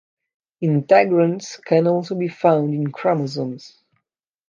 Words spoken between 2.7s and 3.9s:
in chromosomes.